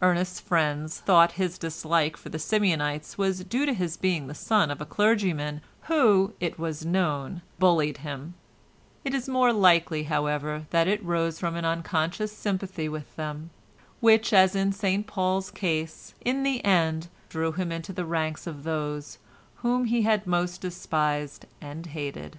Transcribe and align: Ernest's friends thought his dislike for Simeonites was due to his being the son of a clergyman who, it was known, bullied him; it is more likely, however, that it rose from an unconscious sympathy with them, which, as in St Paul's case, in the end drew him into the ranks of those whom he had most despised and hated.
Ernest's 0.00 0.38
friends 0.38 1.00
thought 1.00 1.32
his 1.32 1.58
dislike 1.58 2.16
for 2.16 2.30
Simeonites 2.38 3.18
was 3.18 3.42
due 3.42 3.66
to 3.66 3.72
his 3.74 3.96
being 3.96 4.28
the 4.28 4.32
son 4.34 4.70
of 4.70 4.80
a 4.80 4.86
clergyman 4.86 5.62
who, 5.88 6.32
it 6.38 6.60
was 6.60 6.86
known, 6.86 7.42
bullied 7.58 7.96
him; 7.96 8.34
it 9.02 9.12
is 9.14 9.28
more 9.28 9.52
likely, 9.52 10.04
however, 10.04 10.66
that 10.70 10.86
it 10.86 11.02
rose 11.02 11.40
from 11.40 11.56
an 11.56 11.64
unconscious 11.64 12.30
sympathy 12.30 12.88
with 12.88 13.16
them, 13.16 13.50
which, 13.98 14.32
as 14.32 14.54
in 14.54 14.70
St 14.72 15.08
Paul's 15.08 15.50
case, 15.50 16.14
in 16.24 16.44
the 16.44 16.64
end 16.64 17.08
drew 17.28 17.50
him 17.50 17.72
into 17.72 17.92
the 17.92 18.04
ranks 18.04 18.46
of 18.46 18.62
those 18.62 19.18
whom 19.56 19.86
he 19.86 20.02
had 20.02 20.24
most 20.24 20.60
despised 20.60 21.46
and 21.60 21.86
hated. 21.86 22.38